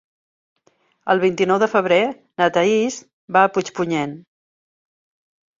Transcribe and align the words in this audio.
El 1.13 1.19
vint-i-nou 1.23 1.59
de 1.63 1.67
febrer 1.75 1.99
na 2.43 2.47
Thaís 2.57 2.97
va 3.37 3.45
a 3.45 3.53
Puigpunyent. 3.59 4.17